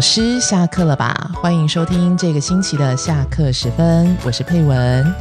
[0.00, 1.30] 老师下课了吧？
[1.42, 5.14] 欢迎收听这个星期的下课时分，我是佩文。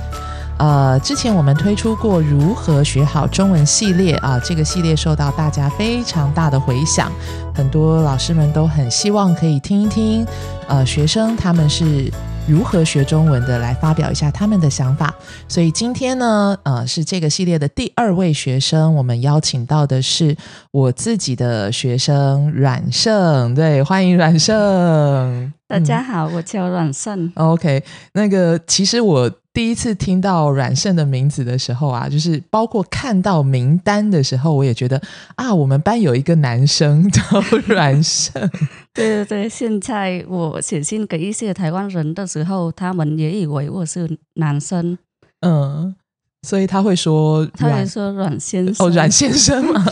[0.58, 7.12] 呃，之前我们推出过如何学好中文系列啊，这个系列受到大家非常大的回响，
[7.54, 10.26] 很多老师们都很希望可以听一听，
[10.70, 12.10] 呃，学生他们是。
[12.48, 15.14] 如何学中文的来发表一下他们的想法。
[15.48, 20.36] 所以今天呢，呃，是这个系列的第二位学生，我们邀请到的是
[20.72, 23.54] 我自己的学生阮胜。
[23.56, 25.54] 对，欢迎阮胜。
[25.68, 27.32] 大家好，我叫阮胜。
[27.36, 29.32] OK，那个其实我。
[29.52, 35.02] 第一次听到阮胜的名字的时候啊，就是包括看到名单的时候，我也觉得
[35.36, 37.22] 啊，我们班有一个男生叫
[37.66, 38.32] 阮胜。
[38.94, 44.98] 对对对，现在我写信给一些台湾人的时候，他们也以为我是男生。
[45.42, 45.96] 嗯，
[46.44, 48.86] 所以他会说，他会说阮先生。
[48.86, 49.86] 哦，阮先生嘛。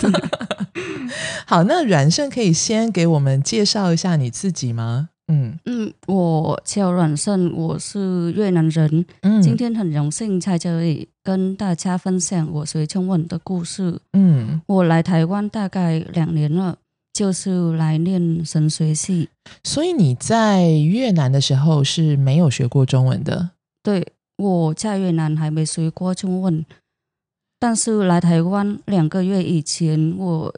[1.46, 5.10] 好，那阮胜可以先给我们介绍一下你自己吗？
[5.30, 9.06] 嗯嗯，我叫阮胜，我是越南人。
[9.22, 14.00] 嗯，今天很荣幸在这里跟大家分享我学中文的故事。
[14.14, 16.78] 嗯，我来台湾大概两年了，
[17.14, 19.28] 就是来念神学系。
[19.66, 23.50] 所以你在越南的时候是没有学过中文的？
[23.84, 24.06] 对，
[24.38, 26.66] 我在越南还没学过中文，
[27.60, 30.56] 但是来台湾两个月以前，我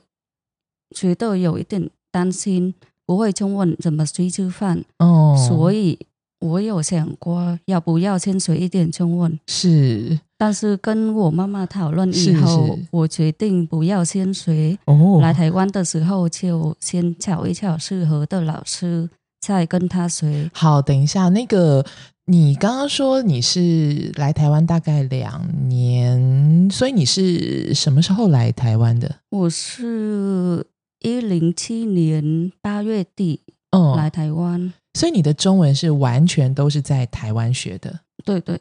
[0.96, 2.76] 觉得有一点担心。
[3.06, 4.86] 不会中文怎么去吃饭？
[5.00, 5.98] 哦，所以
[6.42, 9.40] 我有想过要不要先学一点中文。
[9.48, 14.78] 是，但是跟我妈妈讨论以后，我决定不要先学。
[14.86, 19.10] 哦，来台湾的时候就先找一找适合的老师，
[19.40, 20.50] 再跟他学。
[20.54, 21.86] 好，等一下，那个
[22.26, 29.18] 你刚刚说你是来台湾大概两年，所以你是什么时候来台湾的？
[29.30, 30.66] 我是。
[31.02, 33.40] 一零七年八月底
[33.72, 38.02] 嗯，来台湾，所以你的中文是完全都是在台湾学的。
[38.26, 38.60] 对对，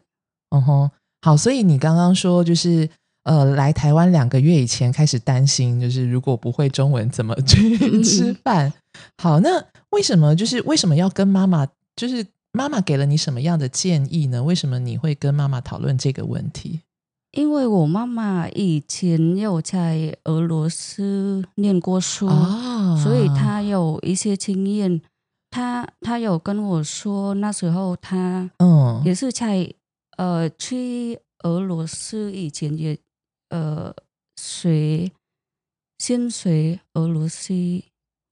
[0.50, 0.88] 嗯哼，
[1.20, 2.88] 好，所以你刚刚说就是
[3.24, 8.72] 呃，来台湾两个月以前开始担心，就是如果不会中文怎么去 吃饭？
[9.16, 11.66] 好，那为什么就是为什么要跟妈妈？
[11.96, 14.42] 就是妈妈给了你什么样的建议呢？
[14.42, 16.80] 为什么你会跟妈妈讨论这个问题？
[17.32, 22.26] 因为我妈妈以前有在俄罗斯念过书，
[23.02, 25.02] 所以她有一些经验。
[25.50, 29.72] 她她有跟我说，那时候她嗯也是在
[30.16, 32.98] 呃去俄罗斯以前也
[33.50, 33.94] 呃
[34.36, 35.10] 学
[35.98, 37.54] 先学俄罗斯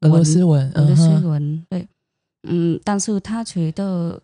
[0.01, 1.89] 俄罗斯文俄罗斯文对
[2.49, 4.23] 嗯，但是他觉得。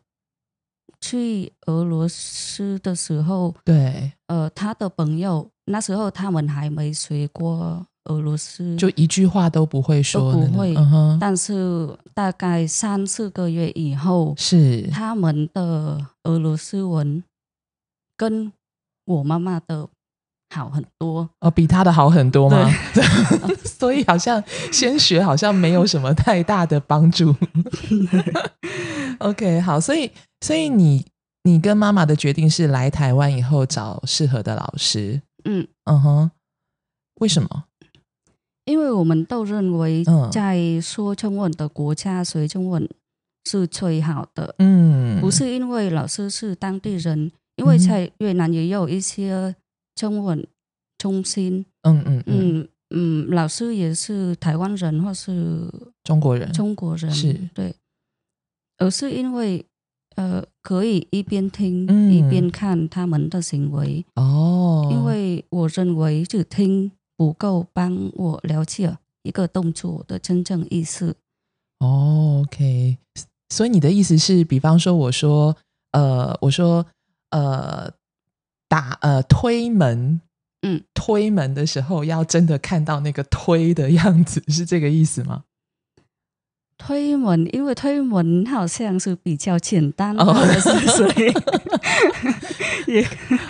[1.04, 10.72] 去俄罗斯的时候，对，呃，他的朋友那时候他们还没学过俄罗斯，就一句话都不会说，不会。
[11.18, 17.24] 但是大概三四个月以后，是他们的俄罗斯文
[18.16, 18.52] 跟
[19.04, 19.88] 我妈妈的
[20.52, 22.70] 好很多，哦，比他的好很多吗？
[23.64, 27.34] 所以好像先学好像没有什么太大的帮助。
[29.18, 30.10] OK，好，所以。
[30.44, 31.06] 所以你
[31.44, 36.30] 你跟妈妈的决定是来台湾以后找适合的老师，嗯嗯哼，
[37.20, 37.66] 为什么？
[38.64, 42.88] 因为我们都认为在说中文的国家学中文
[43.48, 49.54] 是最好的，嗯，不是因为老师是当地人，因为在越南也有一些
[50.02, 50.44] 中文
[50.98, 52.68] 中心，嗯嗯嗯。
[52.94, 55.70] 嗯，老师也是台湾人或是
[56.02, 57.32] 中国人，中国人是。
[57.54, 57.74] 对，
[58.78, 59.64] 而是因为。
[60.14, 64.04] 呃，可以一边听一边看他们的行为。
[64.16, 71.16] 哦，因为我认为只听不够，帮我了解一个动作的真正意思。
[71.78, 72.98] 哦，OK，
[73.48, 75.56] 所以你的意思是，比方说，我说，
[75.92, 76.84] 呃，我说，
[77.30, 77.90] 呃，
[78.72, 80.22] 打呃推门，
[80.62, 85.44] 嗯，推门的时候要真的看到那个推的样子，是这个意思吗？
[86.78, 90.24] 推门，因为推门好像是比较简单的，
[90.88, 91.30] 所以
[92.90, 93.06] 也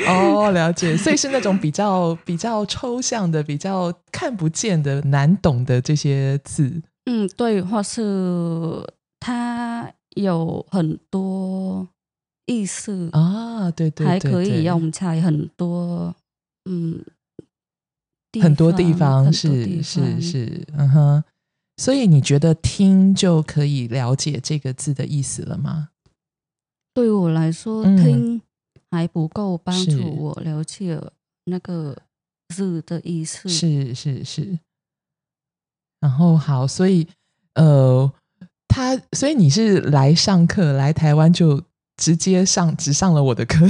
[0.08, 6.82] 哦了解，所以是那种比较比较抽象的、比较看不见的、难懂的这些字。
[7.06, 8.84] 嗯，对，或是
[9.20, 11.86] 它有很多
[12.46, 16.14] 意思啊，对对对，还可以让我们在很多
[16.64, 17.04] 嗯
[18.40, 21.24] 很多地方，是是是，嗯哼。
[21.78, 25.88] 所以你觉得听就可以了解这个字的意思了吗？
[26.94, 28.40] 对我来说，听
[28.90, 31.00] 还不够帮助我了解
[31.44, 31.96] 那个
[32.54, 33.48] 字的意思。
[33.48, 34.58] 是是是。
[35.98, 37.08] 然后好，所以
[37.54, 38.12] 呃，
[38.68, 41.62] 他，所以你是来上课，来台湾就
[42.02, 43.64] 直接上，只上了我的课。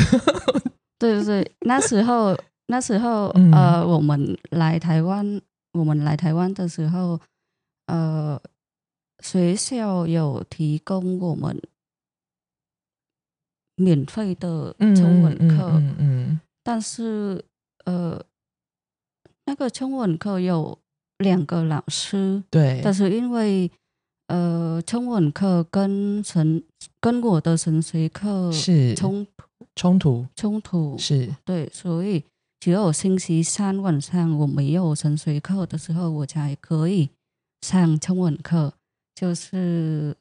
[0.98, 2.34] 对对对，那时候
[2.68, 5.38] 那时候呃，我们来台湾，
[5.74, 7.20] 我们来台湾的时候，
[7.88, 8.40] 呃，
[9.22, 11.60] 学校有提供我们
[13.76, 17.44] 免费的中文课，嗯嗯，但是
[17.84, 18.24] 呃，
[19.44, 20.78] 那个中文课有
[21.18, 23.70] 两个老师，对，但是因为。
[24.32, 26.64] 呃，中文课跟神
[26.98, 28.94] 跟我的神学课是。
[28.94, 29.26] 冲
[29.76, 30.26] 冲突。
[30.34, 30.96] 冲突。
[30.96, 31.36] 是。
[31.44, 32.24] 对，所以
[32.58, 37.10] 只有星期三晚上我没有神学课的时候，我才可以
[37.60, 38.72] 上中文课，
[39.14, 40.16] 就是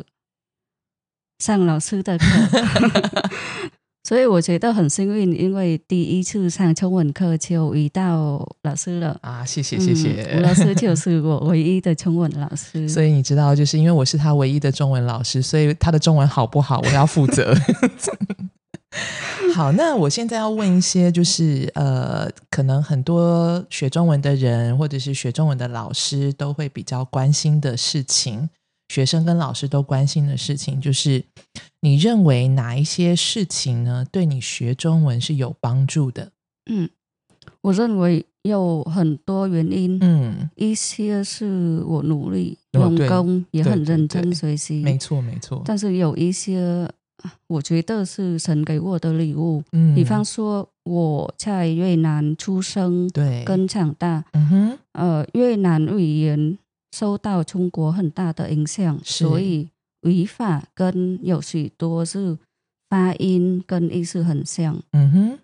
[1.39, 2.25] 上老师的课。
[4.11, 9.45] 所以我觉得很幸运，因为第一次上中文课就遇到老师了啊！
[9.45, 12.89] 谢谢谢谢，吴老师就是我唯一的中文老师。
[12.89, 17.55] 所以你知道，就是因为我是他唯一的中文老师，所以他的中文好不好，我要负责。
[19.55, 28.49] 好，那我现在要问一些，就是呃，可能很多学中文的人，或者是学中文的老师，都会比较关心的事情。
[28.91, 31.23] 学生跟老师都关心的事情，就是
[31.79, 34.05] 你认为哪一些事情呢？
[34.11, 36.33] 对你学中文是有帮助的？
[36.69, 36.89] 嗯，
[37.61, 39.97] 我认为有很多原因。
[40.01, 44.81] 嗯，一些是我努力用功，也很认真学习。
[44.81, 45.61] 没错，没错。
[45.63, 46.85] 但是有一些，
[47.47, 49.63] 我觉得是神给我的礼物。
[49.71, 54.25] 嗯，比方说我在越南出生，对，跟长大。
[54.33, 56.57] 嗯哼，呃，越南语言。
[56.91, 59.69] 受到中国很大的影响，所以
[60.01, 62.37] 语法跟有许多是
[62.89, 64.81] 发音跟意思很像。
[64.91, 65.39] 嗯哼，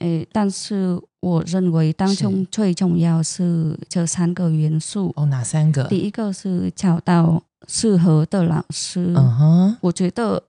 [0.00, 5.12] 诶，但是我认为当中最重要是这三个元素。
[5.16, 5.84] 哦，哪三个？
[5.88, 9.14] 第一个是找到适合的老师。
[9.16, 10.44] 嗯哼，我觉得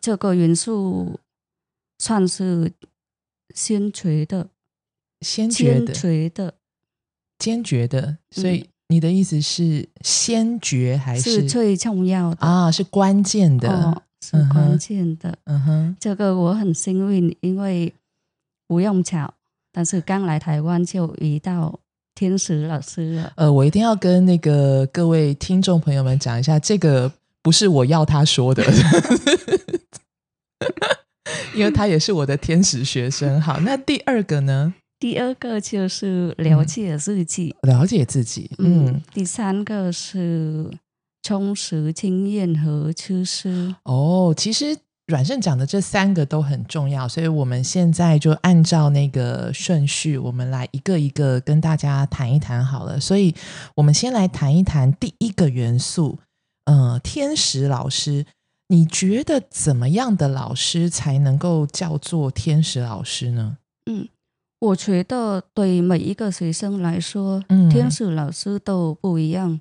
[0.00, 1.18] 这个元素
[1.98, 2.72] 算是
[3.54, 4.50] 先决的，
[5.22, 6.54] 先决的，
[7.38, 8.68] 坚决的，所以。
[8.88, 12.70] 你的意思是先决还是最重要的啊？
[12.70, 15.36] 是关键的，是关键的。
[15.44, 17.92] 嗯哼，这个我很幸运，因为
[18.66, 19.34] 不用巧，
[19.72, 21.78] 但是刚来台湾就遇到
[22.14, 23.32] 天使老师了。
[23.36, 27.12] 呃，我一定要跟那个各位听众朋友们讲一下，这个
[27.42, 28.64] 不是我要他说的，
[31.54, 33.38] 因为他也是我的天使学生。
[33.38, 34.72] 好，那第二个呢？
[34.98, 38.50] 第二个就是了解自己，了解自己。
[38.58, 40.70] 嗯，第三个是
[41.22, 43.74] 充实经验和知识。
[43.84, 52.98] 哦，其实阮胜讲的这三个都很重要，所以我们现在就按照那个顺序，我们来一个一个跟大家谈一谈好了。
[52.98, 53.34] 所以，
[53.76, 56.18] 我们先来谈一谈第一个元素，
[56.64, 58.26] 呃，天使老师。
[58.70, 63.56] 你觉得怎么样的老师才能够叫做天使老师呢？
[63.86, 64.08] 嗯。
[64.60, 69.60] 我觉得对每一个学生来说，天使老师都不一样。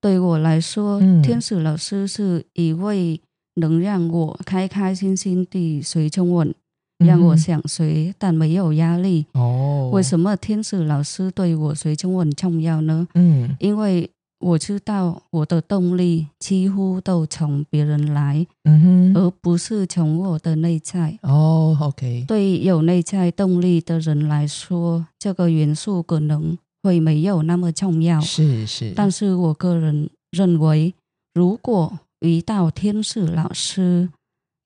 [0.00, 3.20] 对我来说，天使老师是一位
[3.54, 6.54] 能让我开开心心地学中文，
[6.98, 9.26] 让我想学但没有压力。
[9.34, 13.08] 哦，为什么天使老师对我学中文重要呢？
[13.14, 14.10] 嗯，因为。
[14.42, 21.16] 我知道我的动力几乎都从别人来，嗯哼，而不是从我的内在。
[21.22, 22.24] 哦，OK。
[22.26, 28.20] 对有内在动力的人来说，这个元素可能会没有那么重要。
[28.20, 28.92] 是是。
[28.96, 30.92] 但是我个人认为，
[31.34, 34.10] 如果遇到天使老师，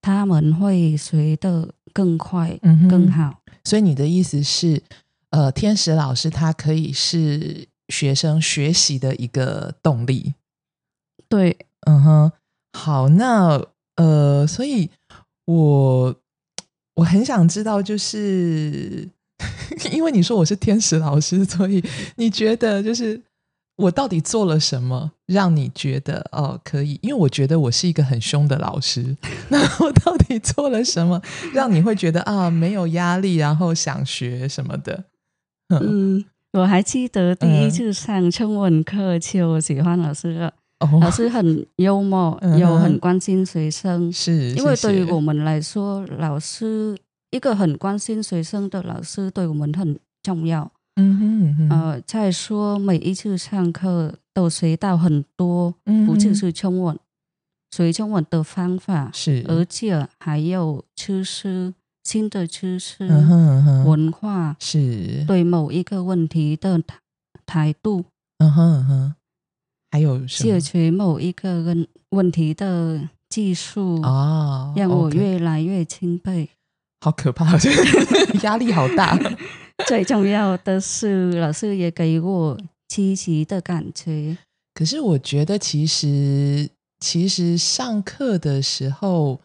[0.01, 3.41] 他们会学得更快、更好。
[3.63, 4.83] 所以你的意思是，
[5.31, 7.69] 呃，天使老师他可以是。
[7.89, 10.35] 学生学习的一个动力，
[11.29, 12.33] 对，嗯哼，
[12.73, 13.65] 好，那
[13.97, 14.91] 呃，所以
[15.45, 16.15] 我
[16.97, 19.09] 我很想知道，就是
[19.93, 21.83] 因为你说我是天使老师，所以
[22.17, 23.23] 你觉得就是
[23.77, 26.99] 我到底做了什么，让你觉得哦可以？
[27.03, 29.17] 因为我觉得我是一个很凶的老师，
[29.49, 31.23] 那我到底做了什么，
[31.55, 35.05] 让你会觉得啊没有压力，然后想学什么的？
[35.69, 36.25] 嗯。
[36.59, 40.53] 我还记得第一次上中文课就喜欢老师了，
[41.01, 44.11] 老师很幽默， 又很关心学生。
[44.11, 46.97] 是，因为对于我们来说，老师
[47.31, 50.73] 一个很关心学生的老师对我们很重要。
[50.99, 55.75] 嗯哼，呃，再说每一次上课都学到很多，
[56.07, 56.99] 不只是中文，
[57.71, 61.75] 学中文的方法是，而且还有知识。
[62.07, 63.05] 新的知识、
[63.85, 66.81] 文化是对某一个问题的
[67.45, 68.05] 态度，
[68.39, 69.15] 嗯哼哼，
[69.91, 76.49] 还有解决某一个问问题的技术哦，让我越来越钦佩。
[77.01, 77.59] 好可怕，
[78.45, 79.19] 压力好大。
[79.89, 84.39] 最重要的是，老师也给我积极的感觉。
[84.75, 86.71] 可是我觉得，其实
[87.01, 89.41] 其实上课的时候，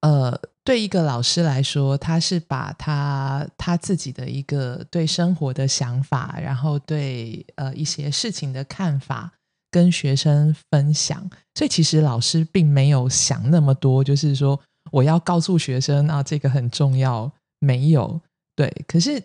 [0.00, 9.30] 呃，对一个老师来说，他是把他他自己的一个对生活的想法，然后对呃一些事情的看法，
[9.70, 11.30] 跟学生分享。
[11.54, 14.60] 所以，其实老师并没有想那么多，就是说。
[14.90, 17.32] 我要告诉学生啊，这个很重要。
[17.58, 18.20] 没有
[18.54, 19.20] 对，可是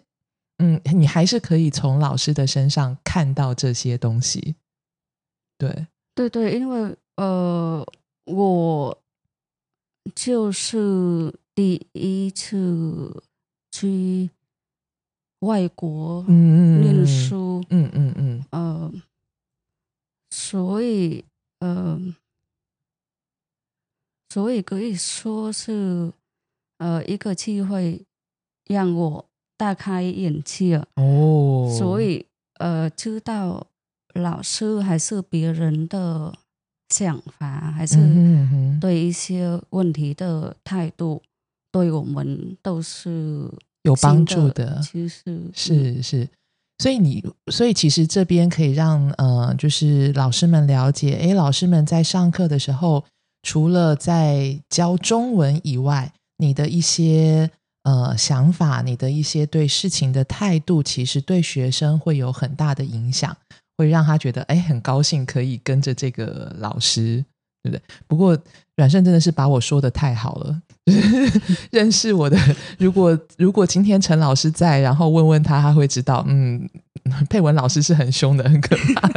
[0.60, 4.56] 嗯，你还是可以从老师的身上看到这些东西。
[5.58, 7.86] 对对对，因为呃，
[8.26, 8.98] 我
[10.16, 13.24] 就是第一次
[13.72, 14.30] 去
[15.40, 18.94] 外国念书，嗯嗯嗯，呃，
[20.30, 21.26] 所以
[21.60, 22.16] 呃。
[24.32, 26.14] 所以可以说是，
[26.78, 28.06] 呃，一个机会
[28.66, 29.26] 让我
[29.58, 31.68] 大开眼界哦。
[31.76, 32.28] 所以，
[32.60, 33.66] 呃，知道
[34.14, 36.38] 老师还是别人的
[36.90, 37.98] 想法，还是
[38.80, 41.22] 对一些问题的态度，
[41.72, 43.50] 对我们都是
[43.84, 44.80] 有帮助的。
[44.82, 46.28] 其实是是，
[46.80, 53.06] 所以你，所以其实这边可以让呃，就是老师们了解，哎，老师们在上课的时候。
[53.42, 57.50] 除了在教中文以外，你的一些
[57.84, 63.38] 呃想法，你的一些对事情的态度，其实对学生会有很大的影响，
[63.80, 67.24] 会让他觉得哎很高兴可以跟着这个老师，
[67.64, 67.82] 对不对？
[68.08, 68.38] 不过
[68.76, 70.62] 阮胜真的是把我说的太好了，
[71.72, 72.38] 认识我的，
[72.78, 76.70] 如果如果今天陈老师在，然后问问他，他会知道，嗯，
[77.30, 79.10] 佩文老师是很凶的，很可怕。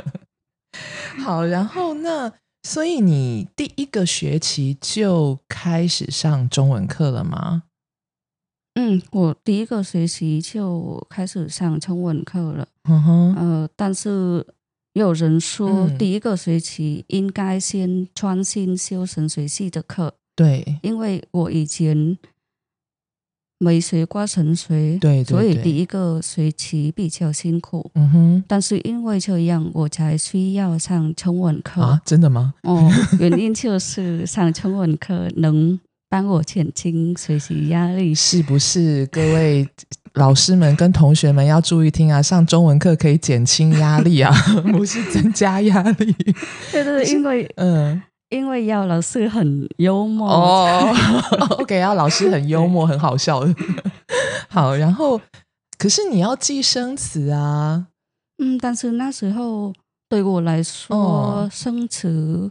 [1.25, 2.33] 好，然后那。
[2.65, 7.65] 所以你第一个学期就开始上中文课了吗？
[8.77, 12.69] 嗯，我第一个学期就开始上中文课了。
[12.89, 14.47] 嗯哼，呃，但是
[14.95, 20.15] 有人说第一个学期应该先专心修神学系的课。
[20.35, 22.19] 对，因为我以前。
[23.65, 27.89] 没学过神学，对，所以第一个学期比较辛苦。
[27.95, 32.03] 嗯哼，但是因为这样，我才需要上中文课啊？
[32.05, 32.55] 真的吗？
[32.65, 35.79] 哦，原因就是上中文课能
[36.13, 39.07] 帮我减轻学习压力，是不是？
[39.07, 39.67] 各位
[40.13, 42.21] 老师们跟同学们要注意听啊！
[42.21, 44.31] 上中文课可以减轻压力啊，
[44.77, 46.15] 不是增加压力。
[46.71, 48.03] 对对，因为嗯。
[48.29, 50.95] 因为要老师很幽默哦，
[51.61, 53.55] OK，要老师很幽默，很好笑的。
[54.49, 55.21] 好，然后
[55.77, 57.89] 可是你要记生词啊，
[58.43, 59.75] 嗯，但是那时候
[60.09, 62.51] 对我来说生词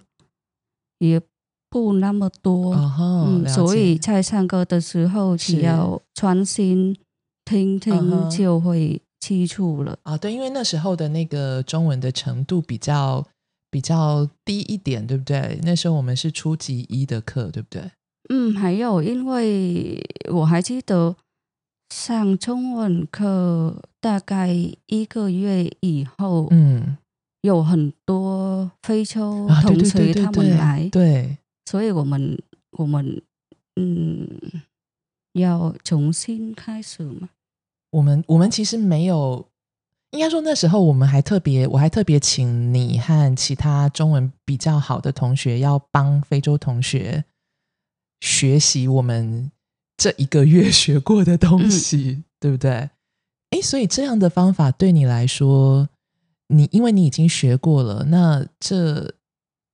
[1.00, 1.20] 也
[1.72, 6.96] 不那么多，嗯，所以在唱歌的时候只要专心
[7.44, 10.16] 听听就会记住了啊。
[10.16, 13.26] 对，因为那时候的那个中文的程度比较。
[13.74, 15.58] 比较低一点，对不对？
[15.64, 17.90] 那时候我们是初级一的课，对不对？
[18.28, 19.98] 嗯，还有，因为
[20.30, 21.16] 我还记得
[21.90, 24.54] 上中文课大概
[24.88, 26.98] 一个月以后，嗯，
[27.44, 32.42] 有很多非洲同学他们来，对，所以我们
[32.72, 33.22] 我们
[33.76, 34.28] 嗯
[35.34, 37.30] 要重新开始嘛。
[37.92, 39.48] 我们我们其实没有。
[40.12, 47.24] 应该说那时候我们还特别，我还特别请你和其他中文比较好的同学，要帮非洲同学
[48.20, 49.50] 学习我们
[49.96, 52.90] 这一个月学过的东西，对不对？
[53.52, 55.88] 哎，所以这样的方法对你来说，
[56.48, 59.14] 你因为你已经学过了，那这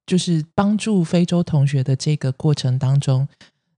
[0.08, 3.28] 就是帮助非洲同学的这个过程当中，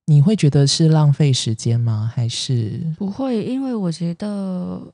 [0.05, 2.09] 你会觉得是浪费时间吗？
[2.15, 3.43] 还是不会？
[3.43, 4.93] 因为我觉得。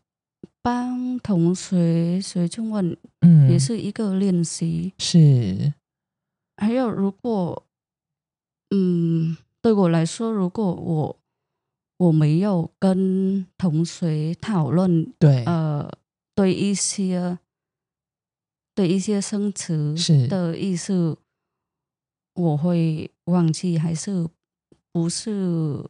[0.61, 4.91] 帮同学学中文，嗯，也是一个练习。
[4.97, 5.71] 是，
[6.57, 7.67] 还有如果，
[8.71, 11.19] 嗯，对我来说，如果我
[11.97, 15.87] 我没有跟同学讨论，对，呃，
[16.33, 17.37] 对一些
[18.73, 19.93] 对一些生词
[20.27, 21.15] 的意思，
[22.35, 24.27] 我会忘记，还是
[24.93, 25.83] 不是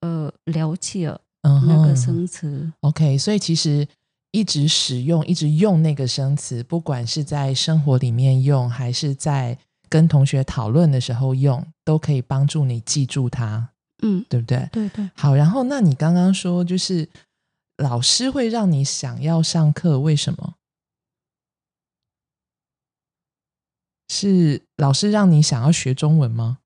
[0.00, 3.88] 呃了解那个生词？OK，所以其实。
[4.32, 9.56] 一直使用，一直用那个生词，不管是在生活里面用，还是在
[9.88, 13.70] 跟同学讨论的时候用，都可以帮助你记住它。
[14.02, 14.68] 嗯，对不对？
[14.70, 15.08] 对对。
[15.14, 17.08] 好，然后那你刚刚说，就是
[17.78, 20.56] 老师会让你想要上课，为什么？
[24.08, 26.58] 是老师让你想要学中文吗？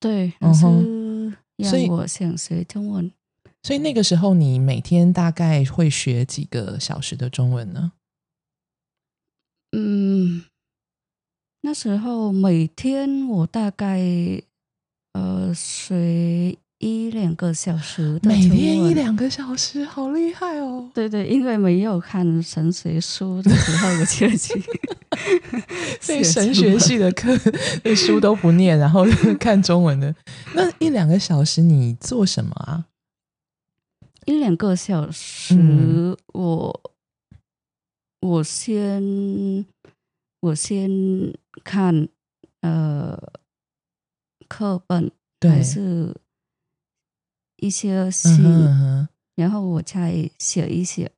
[0.00, 0.66] 对，老师
[1.56, 3.10] 让我想学中文。
[3.62, 7.92] 所以那个时候，你每天大概会学几个小时的中文呢？
[9.72, 10.44] 嗯，
[11.62, 14.00] 那时候每天我大概
[15.12, 16.58] 呃学。
[16.84, 20.86] 一两个小时，每天一两个小时，好厉害哦！
[20.92, 24.62] 对对，因为没有看神学书的时候，我就去，
[25.98, 27.34] 所以神学系的课
[27.96, 29.06] 书都不念，然后
[29.40, 30.14] 看中文的。
[30.54, 32.84] 那一两个小时你做什么啊？
[34.26, 36.80] 一两个小时，我
[38.20, 39.64] 我先
[40.40, 40.90] 我先
[41.64, 42.06] 看
[42.60, 43.18] 呃
[44.46, 45.10] 课本，
[45.40, 46.14] 还是？
[47.64, 48.28] 一些戏，
[49.34, 51.10] 然后我才写一写，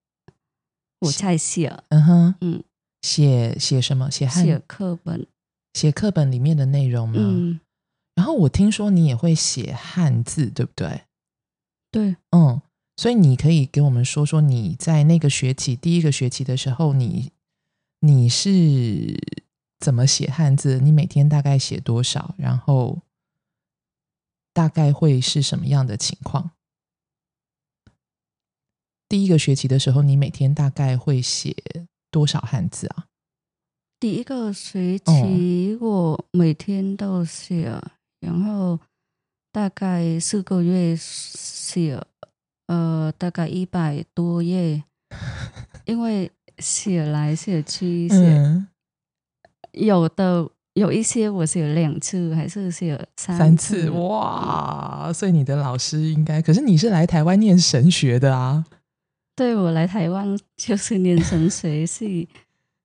[1.00, 2.62] 我才写，嗯哼，嗯，
[3.02, 4.08] 写写什么？
[4.08, 5.26] 写写课本，
[5.74, 7.16] 写课本里面的内容吗？
[7.18, 7.58] 嗯。
[8.14, 11.02] 然后我听说你也会写汉字，对不对？
[11.90, 12.62] 对，嗯。
[12.96, 17.32] 所以你可以给我们说说你在那个学期第一个学期的时候，你
[18.00, 19.20] 你是
[19.80, 20.78] 怎么写汉字？
[20.78, 22.36] 你每天大概写多少？
[22.38, 23.00] 然后。
[24.56, 26.52] 大概会是什么样的情况？
[29.06, 31.54] 第一个学期的时候，你每天大概会写
[32.10, 33.04] 多少汉字啊？
[34.00, 37.70] 第一个学期我每天都写，
[38.18, 38.80] 然后
[39.52, 42.02] 大概四个月写，
[42.68, 44.82] 呃，大概一百多页，
[45.84, 48.66] 因为写来写去写，
[49.72, 50.50] 有的。
[50.76, 53.88] 有一些我是有两次，还是是有三次？
[53.88, 55.10] 哇！
[55.10, 58.62] 所以你的老师应该，可是你是来台湾念神学的啊？
[59.34, 62.28] 对，我来台湾就是念神学系，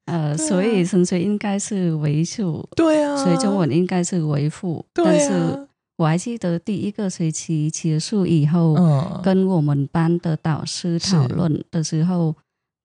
[0.05, 4.85] 呃，所以神学应该是为主，对啊，所以中文应该是为辅。
[4.94, 8.74] 但是我还记得第一个学期结束以后，
[9.22, 12.33] 跟我们班的导师讨论的时候，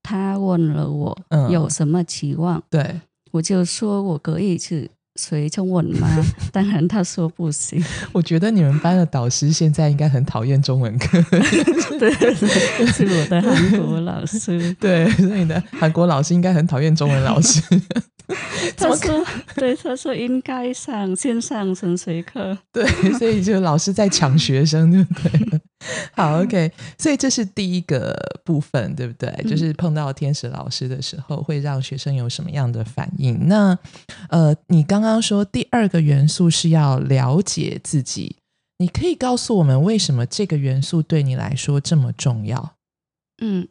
[0.03, 1.17] 他问了我
[1.49, 4.91] 有什么期望，对我就说我可以去。
[5.17, 6.09] 学中文吗？
[6.53, 7.83] 当然，他说不行。
[8.13, 11.21] 我觉得你们班的导师现在应该很讨厌中文课。
[11.99, 12.11] 对，
[12.93, 14.73] 是我的韩国老师。
[14.81, 17.63] 对，所以呢，韩国老师应该很讨厌中文老师。
[18.77, 19.25] 他说
[19.55, 22.85] ：“对，他说应该上线上神学课。”对，
[23.19, 25.61] 所以就老师在抢学生，对不对？
[26.15, 26.73] 好，OK。
[26.99, 29.31] 所以这是第一个部分，对不对？
[29.49, 33.47] 就是碰到天使老师的时候，会让学生有什么样的反应？
[33.47, 33.79] 那
[34.31, 38.37] 呃，你刚刚说第二个元素是要了解自己，
[38.79, 42.75] 你可以告诉我们为什么这个元素对你来说这么重要？
[43.43, 43.69] 嗯，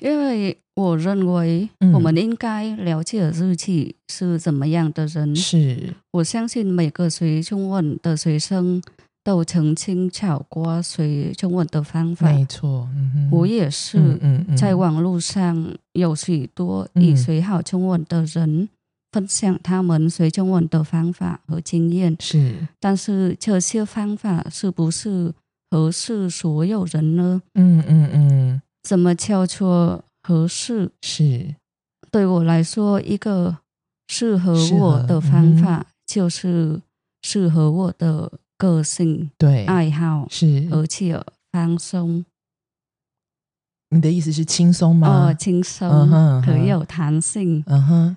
[0.00, 0.58] 因为。
[0.76, 5.36] 我认为我们应该了解自己是怎么样的人。
[5.36, 8.82] 是我相信每个学中文的学生
[9.24, 12.30] 都曾经找过学中文的方法。
[12.30, 12.86] 没错，
[13.32, 14.18] 我也是。
[14.56, 18.68] 在网络上有许多以学好中文的人
[19.10, 22.16] 分享他们学中文的方法和经验。
[22.20, 25.34] 是，但是这些方法是不是
[25.70, 27.42] 合适所有人呢？
[27.54, 28.62] 嗯嗯嗯。
[28.82, 30.04] 怎么叫做？
[30.26, 31.54] 合适是
[32.10, 33.58] 对我来说，一个
[34.08, 36.80] 适合我的方法就是
[37.20, 41.20] 适合我的个性、对爱好是，而且
[41.52, 42.24] 放松。
[43.90, 45.28] 你的意思是轻松吗？
[45.28, 45.88] 哦，轻松，
[46.42, 47.62] 可以有弹性。
[47.66, 48.16] 嗯哼，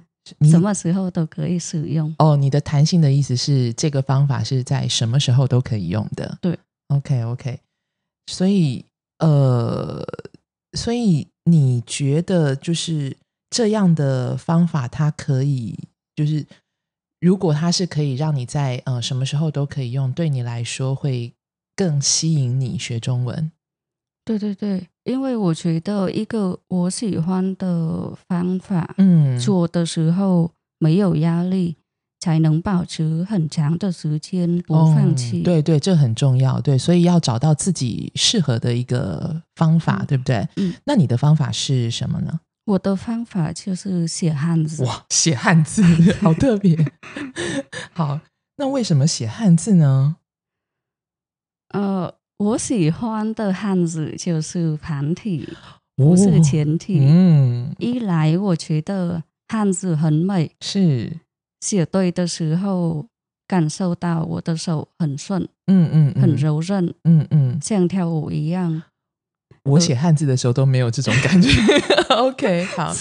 [0.50, 2.14] 什么时候都可以使用。
[2.20, 6.38] 哦，你的弹性的意思是这个方法是在什么时候都可以用的。
[6.42, 7.60] 对，OK，OK。
[8.28, 8.86] 所以，
[9.20, 10.04] 呃，
[10.74, 11.28] 所以。
[11.50, 13.16] 你觉得就是
[13.50, 15.80] 这样的方法，它可以
[16.14, 16.46] 就是
[17.28, 21.34] 如果它是可以让你在呃什么时候都可以用，对你来说会
[21.76, 23.52] 更吸引你学中文？
[24.24, 31.76] 对对对，因为我觉得一个我喜欢的方法，嗯，做的时候没有压力。
[32.20, 35.44] 才能保持很长的时间不放弃。
[35.44, 36.60] 对对，这很重要。
[36.60, 40.46] 对，所以要找到自己适合的一个方法，对不对？
[40.56, 40.74] 嗯。
[40.84, 42.40] 那你的方法是什么呢？
[42.68, 44.84] 我的方法就是写汉字。
[44.84, 45.82] 哇，写汉字
[46.22, 46.78] 好特别。
[47.94, 48.20] 好，
[48.58, 50.18] 那为什么写汉字呢？
[51.74, 55.48] 呃，我喜欢的汉字就是繁体，
[55.96, 57.00] 不是简体。
[57.02, 57.74] 嗯。
[57.80, 60.52] 一来，我觉得汉字很美。
[60.62, 61.22] 是。
[61.62, 63.08] 写对的时候，
[63.48, 68.84] 感受到我的手很顺，嗯嗯，很柔韧，嗯嗯，像跳舞一样。
[69.68, 71.50] 我写汉字的时候都没有这种感觉。
[72.18, 72.94] OK， 好，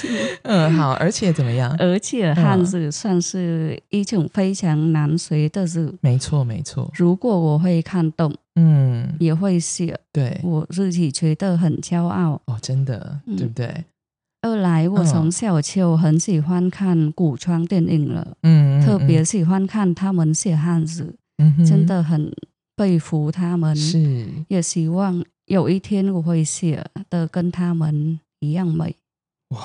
[0.43, 1.75] 嗯，好，而且怎么样？
[1.79, 5.95] 而且汉字算是一种非常难学的字。
[6.01, 6.91] 没错，没错。
[6.95, 12.41] 如果我会看懂，嗯，也会写，对我自己觉得很骄傲。
[12.47, 13.85] 哦，真的，对不对？
[14.43, 22.31] 二来，我从小就很喜欢看古装电影了，嗯，特别喜欢看他们写汉字，嗯，真的很
[22.77, 25.25] 佩服他们，是，也希望。
[25.47, 28.97] 有一天我会写的跟他们一样美。
[29.49, 29.61] 哇，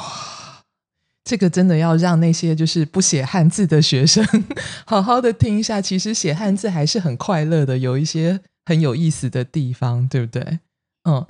[1.23, 4.23] 这个真的要让那些就是不写汉字的学生
[4.85, 5.81] 好好的听一下。
[5.81, 10.59] 其实写汉字还是很快乐的，有一些很有意思的地方，对不对？
[11.09, 11.25] 嗯，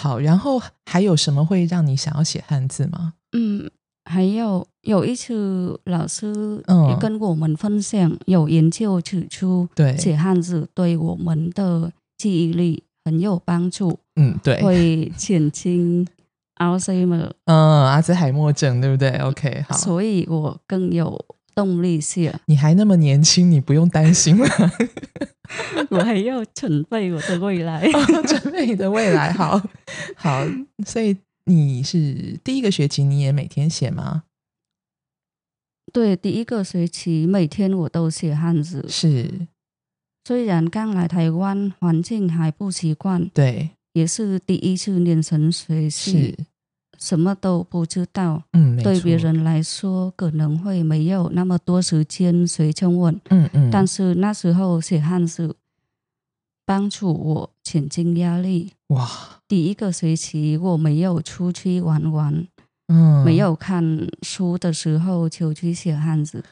[0.00, 0.20] 好。
[0.20, 3.14] 然后还有什么会让你想要写汉字吗？
[3.32, 3.68] 嗯，
[4.04, 12.84] 还有有一次老师也跟我们分享，有研究指出，对写汉字对我们的记忆力。
[13.06, 16.04] 很有帮助，嗯，对，会减轻
[16.54, 22.34] 阿尔兹海默，嗯，阿兹海默症，对不对？OK，好，所以我更有动力写。
[22.46, 24.48] 你还那么年轻，你不用担心了。
[25.90, 27.88] 我还要准备我的未来，
[28.26, 29.62] 准备你的未来，好
[30.16, 30.44] 好。
[30.84, 34.24] 所以你是第一个学期，你也每天写吗？
[35.92, 39.46] 对，第一个学期每天我都写汉字，是。
[40.26, 46.36] 虽然刚来台湾，环境还不习惯，对，也是第一次练成学习，
[46.98, 48.42] 什么都不知道。
[48.52, 53.20] 嗯，对别人来说可能会没有那么多时间学中文。
[53.30, 53.70] 嗯嗯。
[53.70, 55.54] 但是那时候写汉字，
[56.64, 58.72] 帮助我减轻压力。
[58.88, 59.08] 哇！
[59.46, 62.48] 第一个学期我没有出去玩玩，
[62.88, 66.42] 嗯，没有看书的时候就去写汉字。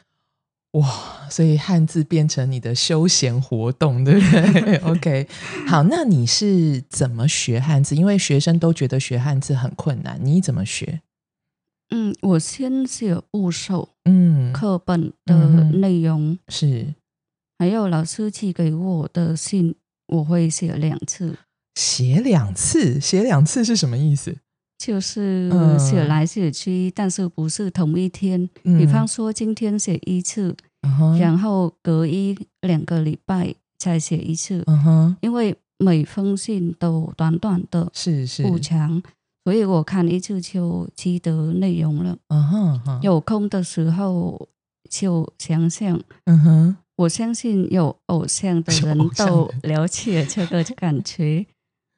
[0.74, 4.76] 哇，所以汉字变成你的休闲活动，对不对？
[4.86, 5.28] OK，
[5.68, 7.94] 好，那你是怎么学汉字？
[7.94, 11.00] 因为学生都觉得学汉字很困难，你怎么学？
[11.90, 15.36] 嗯，我先写部首，嗯，课本的
[15.70, 16.94] 内容是，
[17.58, 19.76] 还有老师寄给我的信，
[20.08, 21.36] 我会写两次。
[21.76, 24.38] 写两次，写两次是什么意思？
[24.84, 28.46] 就是写来写去，但是不是同一天。
[28.62, 30.54] 比方说，今天写一次，
[31.18, 34.62] 然后隔一两个礼拜再写一次。
[35.22, 39.02] 因为每封信都短短的，是是不长，
[39.44, 42.18] 所以我看一次就记得内容了。
[43.00, 44.46] 有空的时候
[44.90, 45.98] 就想想。
[46.26, 51.46] 嗯哼，我相信有偶像的人都了解这个感觉，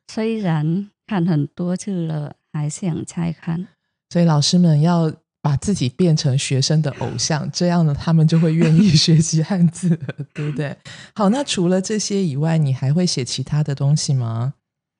[0.07, 2.37] 虽然看很多次了。
[2.57, 3.69] 还想猜看，
[4.11, 9.97] 所以老师们要把自己变成学生的偶像，这样呢，他们就会愿意学习汉字，
[10.35, 10.77] 对不对？
[11.15, 14.55] 好，那除了这些以外，你还会写其他的东西吗？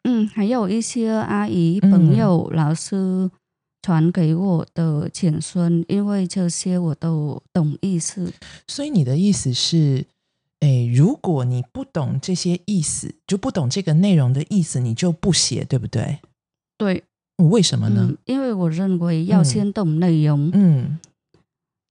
[0.05, 3.29] 嗯，还有一些阿姨、朋友、老师
[3.83, 8.33] 传给我的简孙，因为这些我都懂意思。
[8.69, 10.07] 所以你的意思是，
[10.61, 16.21] 哎，如果你不懂这些意思，就不懂这个内容的意思，你就不写，对不对？
[16.79, 17.03] 对。
[17.37, 18.15] 为什么呢？
[18.25, 20.99] 因为我认为要先懂内容，嗯，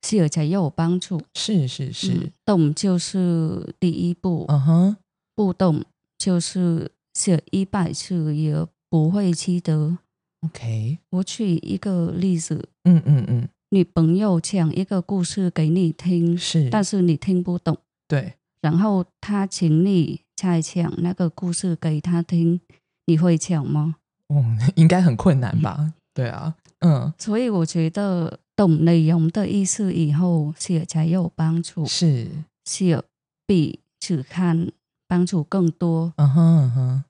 [0.02, 1.22] 写才有帮助。
[1.36, 4.46] 是是是，懂就是第一步。
[4.48, 4.98] 嗯哼，
[5.36, 5.84] 不懂
[6.18, 9.98] 就是写一百次也不会记得。
[10.42, 12.70] OK，我举一个例子。
[12.84, 17.78] 嗯嗯嗯，女朋友讲一个故事给你听，是，但是你听不懂。
[18.08, 22.60] 对，然后他请你再讲那个故事给他听，
[23.06, 23.96] 你会讲吗？
[24.30, 25.94] 嗯，应该很困难吧？
[26.14, 32.28] 对啊，嗯，所以我觉得懂内容的意思以后写才有帮助，是
[32.64, 33.02] 写
[33.46, 34.72] 比只看
[35.08, 36.14] 帮助更多。
[36.18, 37.04] 嗯哼嗯哼，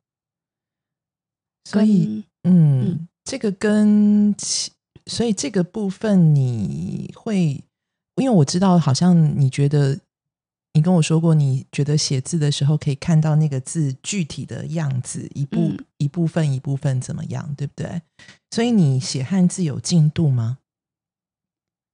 [1.66, 4.36] 所以嗯，这个跟
[5.06, 7.64] 所以这个部分你会，
[8.16, 10.00] 因为我知道好像你觉得。
[10.76, 18.02] 你跟我说过，你觉得写字的时候可以看到那个字具体的样子，一部一部分一部分怎么样，对不对？
[18.52, 20.58] 所以你写汉字有进度吗？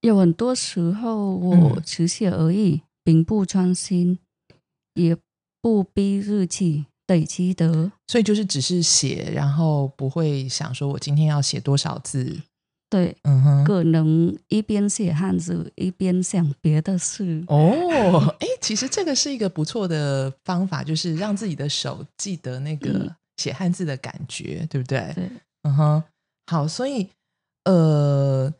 [0.02, 4.18] 有很多时候我只写而已，并不专心，
[4.96, 5.16] 也
[5.62, 12.42] 不逼日记得记得，所以就是只是写，然后不会想说我今天要写多少字。
[12.92, 17.42] 对，嗯哼，可能一边写汉字一边想别的事。
[17.48, 25.10] 哦，哎，其实这个是一个不错的方法，就是让自己的手记得那个写汉字的感觉，对不对？
[25.16, 25.30] 对，
[25.64, 26.04] 嗯哼，
[26.48, 27.08] 好，所以，
[27.64, 28.54] 呃，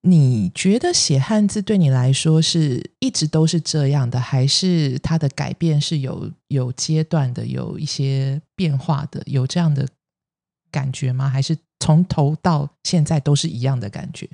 [0.00, 9.86] 你觉得写汉字对你来说是一直都是这样的，还是它的改变是有有阶段的，有一些变化的，有这样的
[10.70, 11.28] 感觉吗？
[11.28, 14.28] 还是从头到现在都是一样的感觉？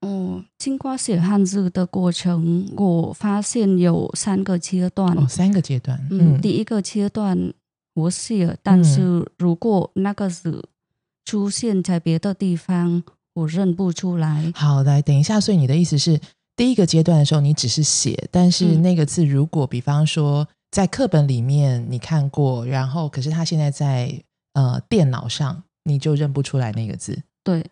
[0.00, 5.16] 哦，经过写汉字的过程，我发现有三个阶段。
[5.16, 5.98] 哦，三个阶段。
[6.10, 7.54] 嗯，第一个阶段
[7.94, 10.68] 我写，但是如果那个字
[11.24, 13.02] 出现在别的地方，
[13.32, 14.52] 我认不出来。
[14.54, 15.40] 好，来等一下。
[15.40, 16.20] 所以你的意思是，
[16.54, 27.22] 第一个阶段的时候，你只是写，但是那个字如果比方说在课本里面你看过，然后可是它现在在呃电脑上，你就认不出来那个字。
[27.42, 27.64] 对，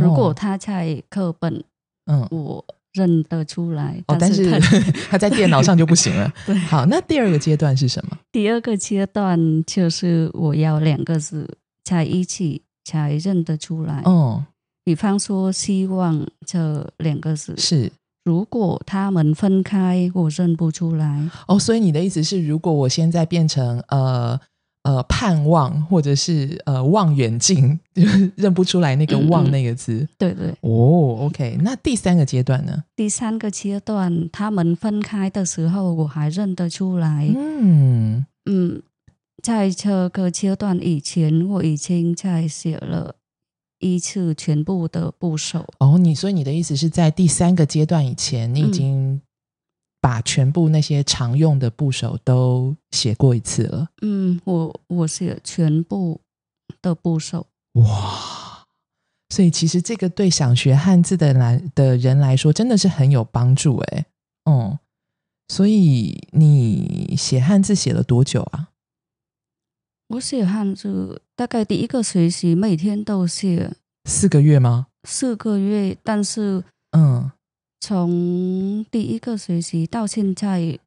[0.00, 1.62] 如果他在课本。
[2.08, 4.48] 嗯，我认得出来，哦，但是
[5.10, 6.32] 他在电脑上就不行了。
[6.46, 8.16] 对，好，那第二个阶段是什么？
[8.30, 14.02] 第二个阶段就是我要两个字在一起才认得出来。
[14.04, 14.44] 哦，
[14.84, 17.90] 比方说希望这两个字是，
[18.22, 21.28] 如果他们分开，我认不出来。
[21.48, 24.40] 哦，所以你的意思是，如果我现在变成呃。
[24.86, 28.02] 呃，盼望或者是呃望远镜就，
[28.36, 30.06] 认不出来那个“望”那个字。
[30.16, 30.50] 对对。
[30.60, 31.58] 哦，OK。
[31.60, 32.84] 那第三个阶段呢？
[32.94, 37.28] 第三个阶段，他们分开的时候，我还认得出来。
[37.34, 38.80] 嗯嗯，
[39.42, 43.16] 在这个阶段以前，我已经在写了
[43.80, 45.66] 一次全部的部首。
[45.80, 49.20] 哦，你所以你的意思是在第三个阶段以前，你已经。
[50.06, 53.88] 把全部那些常用的部首都写过一次了。
[54.02, 56.20] 嗯，我我写全部
[56.80, 57.48] 的部首。
[57.72, 58.64] 哇，
[59.30, 64.06] 所以其实这个对想学汉字的来的人来说，真的是很有帮助哎。
[64.48, 64.78] 嗯，
[65.48, 68.68] 所以你写汉字写了多久啊？
[70.10, 74.86] 我写汉字大概第一个学习每天都写四个月吗？
[75.02, 77.32] 四个月，但是嗯。
[77.80, 80.78] 从第一个学期到现在，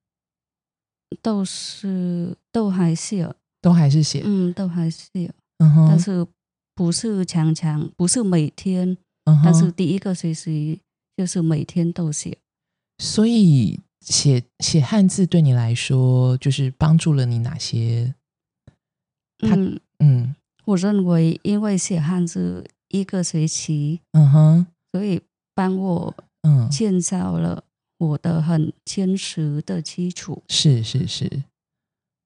[1.22, 5.08] 都是都还是都还是写，嗯，都还是
[5.60, 6.26] 嗯哼，但是
[6.76, 10.80] 不是常常，不是每天，嗯但是第一个学期
[11.16, 12.38] 就是每天都写，
[12.98, 18.16] 所以写写汉字对你来说，就是帮助了你哪些？
[19.40, 19.80] 嗯。
[20.02, 25.22] 嗯，我认为因为写汉字一个学期，嗯哼，所以
[25.54, 26.16] 帮我。
[26.44, 27.64] 嗯，建造了
[27.98, 30.42] 我的很坚实的基础。
[30.48, 31.44] 是是是，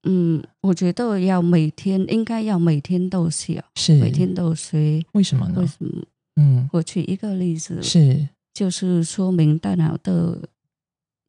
[0.04, 5.04] 嗯，我觉得要每天应该要每天都写，是每天都学。
[5.14, 5.62] 为什么呢？
[5.62, 6.06] 为什么？
[6.36, 10.50] 嗯，我举一个例子，是就是说明大脑的。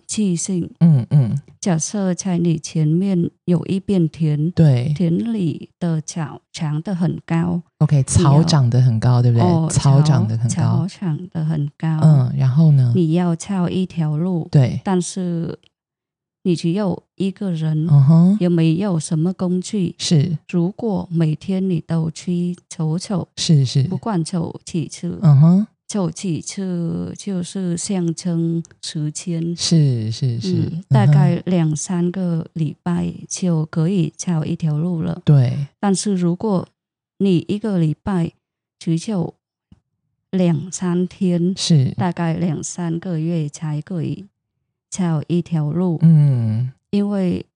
[0.07, 1.39] 气性，嗯嗯。
[1.61, 9.47] 假设在你前面有一片田，对，田里的草长得很高，OK，草长得很高，对不对？
[9.47, 11.89] 哦，草长得很高，草长得很高。
[12.03, 12.93] 嗯，然后呢？
[12.95, 15.59] 你要抄一条路，对，但是
[16.43, 19.95] 你只有一个人，嗯哼，也没有什么工具。
[19.99, 25.67] 是，如果每天你都去瞅瞅，是是，不管走几次，嗯哼。
[25.95, 35.23] 走几次就是象征时间，是是是，大概两三个礼拜就可以找一条路了。
[35.25, 36.67] 对，但是如果
[37.19, 38.33] 你一个礼拜
[38.77, 39.35] 只有
[40.33, 44.25] 两三天，是大概两三个月才可以
[44.91, 46.01] 找一条路。
[46.03, 47.47] 嗯，因为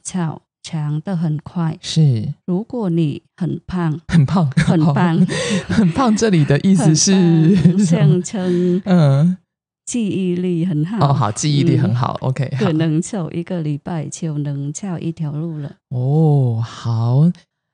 [0.00, 0.40] 走。
[0.64, 2.32] 长的很快，是。
[2.46, 5.26] 如果你很胖，很胖，很胖，
[5.68, 9.36] 很胖，这里的意思是象征， 嗯，
[9.84, 11.10] 记忆力很好。
[11.10, 12.16] 哦，好，记忆力很好。
[12.22, 15.70] OK，可能走一个礼拜就能走一条路了。
[15.90, 17.30] 哦，好。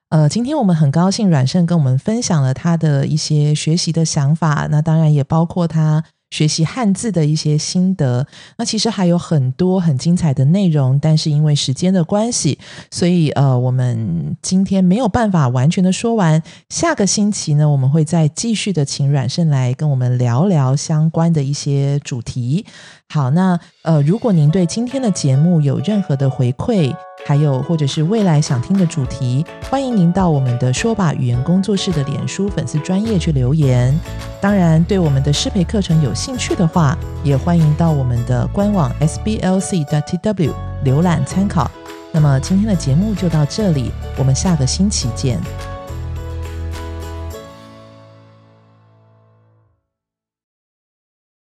[0.09, 6.05] 呃，今天我们很高兴阮胜跟我们分享了他的一些学习的想法，那当然也包括他。
[6.31, 12.59] 学习汉字的一些心得，那其实还有很多很精彩的内容，但是因为时间的关系，
[12.91, 16.43] 所以呃，我们今天没有办法完全的说完。
[16.69, 22.65] 下个星期呢，我们会再继续的请阮胜来跟我们聊聊相关的一些主题。
[23.09, 33.99] 好，那呃，如果您对今天的节目有任何的回馈，还有或者是未来想听的主题，欢迎您到我们的说吧语言工作室的脸书粉丝专业去留言。
[34.41, 40.51] 当然，对我们的师培课程有兴趣的话，也欢迎到我们的官网 sblc.tw
[40.85, 41.71] 浏览参考。
[42.13, 45.39] 那么今天的节目就到这里，我们下个星期见。